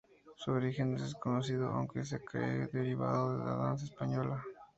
[0.35, 4.43] Su origen es desconocido, aunque se cree derivado de la danza española.